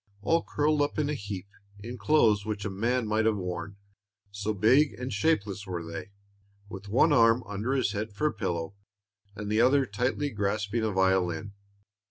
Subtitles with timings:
[0.23, 1.45] All curled up in a heap,
[1.77, 3.75] in clothes which a man might have worn,
[4.31, 6.09] so big and shapeless were they,
[6.67, 8.73] with one arm under his head for a pillow,
[9.35, 11.53] and the other tightly grasping a violin.